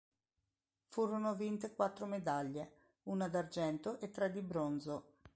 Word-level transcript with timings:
Furono 0.87 1.35
vinte 1.35 1.75
quattro 1.75 2.07
medaglie: 2.07 2.71
una 3.03 3.27
d'argento 3.27 3.99
e 3.99 4.09
tre 4.09 4.31
di 4.31 4.41
bronzo. 4.41 5.19